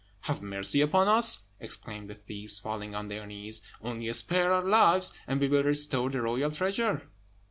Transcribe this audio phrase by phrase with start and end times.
[0.21, 5.13] "Have mercy upon us!" exclaimed the thieves, falling on their knees; "only spare our lives,
[5.27, 7.07] and we will restore the royal treasure."